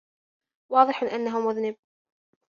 واضح 0.71 1.03
أنّه 1.03 1.39
مذنب. 1.47 1.75